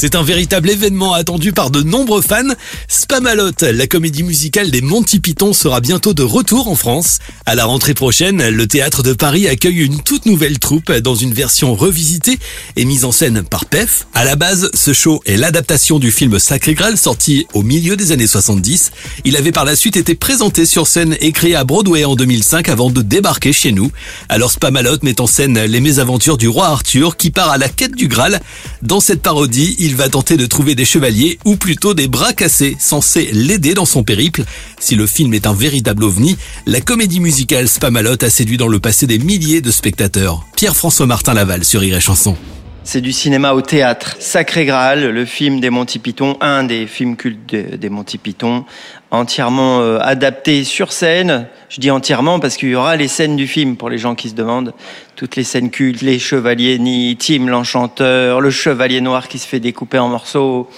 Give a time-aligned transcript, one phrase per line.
[0.00, 2.54] C'est un véritable événement attendu par de nombreux fans.
[2.88, 7.18] Spamalot, la comédie musicale des Monty Python sera bientôt de retour en France.
[7.44, 11.34] À la rentrée prochaine, le théâtre de Paris accueille une toute nouvelle troupe dans une
[11.34, 12.38] version revisitée
[12.76, 14.06] et mise en scène par PEF.
[14.14, 18.12] À la base, ce show est l'adaptation du film Sacré Graal sorti au milieu des
[18.12, 18.92] années 70.
[19.26, 22.70] Il avait par la suite été présenté sur scène et créé à Broadway en 2005
[22.70, 23.92] avant de débarquer chez nous.
[24.30, 27.94] Alors Spamalot met en scène les mésaventures du roi Arthur qui part à la quête
[27.94, 28.40] du Graal.
[28.80, 33.30] Dans cette parodie, va tenter de trouver des chevaliers ou plutôt des bras cassés censés
[33.32, 34.44] l'aider dans son périple.
[34.78, 38.80] Si le film est un véritable ovni, la comédie musicale Spamalot a séduit dans le
[38.80, 40.44] passé des milliers de spectateurs.
[40.56, 42.36] Pierre-François Martin Laval sur Rire Chanson.
[42.82, 44.16] C'est du cinéma au théâtre.
[44.18, 48.64] Sacré Graal, le film des Monty Python, un des films cultes des Monty Python,
[49.10, 51.46] entièrement euh, adapté sur scène.
[51.68, 54.28] Je dis entièrement parce qu'il y aura les scènes du film pour les gens qui
[54.28, 54.72] se demandent.
[55.16, 59.60] Toutes les scènes cultes, les chevaliers ni Tim l'enchanteur, le chevalier noir qui se fait
[59.60, 60.68] découper en morceaux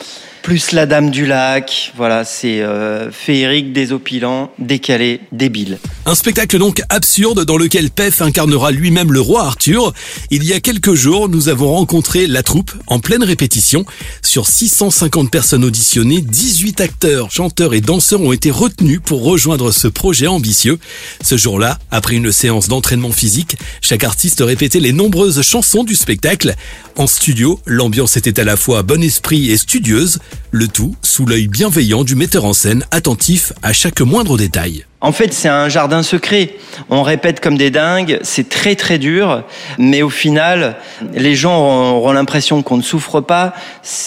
[0.42, 1.92] plus la Dame du Lac.
[1.96, 5.78] Voilà, c'est euh, féerique, désopilant, décalé, débile.
[6.04, 9.92] Un spectacle donc absurde dans lequel Pef incarnera lui-même le roi Arthur.
[10.30, 13.84] Il y a quelques jours, nous avons rencontré la troupe en pleine répétition.
[14.20, 19.88] Sur 650 personnes auditionnées, 18 acteurs, chanteurs et danseurs ont été retenus pour rejoindre ce
[19.88, 20.78] projet ambitieux.
[21.22, 26.54] Ce jour-là, après une séance d'entraînement physique, chaque artiste répétait les nombreuses chansons du spectacle.
[26.96, 30.18] En studio, l'ambiance était à la fois bon esprit et studieuse.
[30.50, 34.84] Le tout sous l'œil bienveillant du metteur en scène, attentif à chaque moindre détail.
[35.02, 36.54] En fait, c'est un jardin secret.
[36.88, 39.42] On répète comme des dingues, c'est très très dur,
[39.76, 40.76] mais au final,
[41.12, 43.52] les gens auront l'impression qu'on ne souffre pas.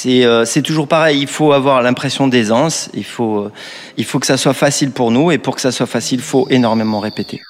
[0.05, 3.51] Euh, c'est toujours pareil, il faut avoir l'impression d'aisance, il faut, euh,
[3.97, 6.25] il faut que ça soit facile pour nous, et pour que ça soit facile, il
[6.25, 7.41] faut énormément répéter.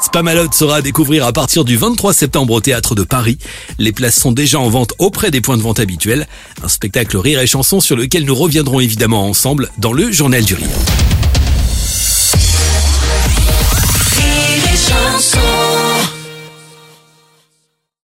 [0.00, 3.38] Spamalot sera à découvrir à partir du 23 septembre au Théâtre de Paris.
[3.78, 6.26] Les places sont déjà en vente auprès des points de vente habituels.
[6.64, 10.54] Un spectacle rire et chanson sur lequel nous reviendrons évidemment ensemble dans le Journal du
[10.54, 10.66] Rire.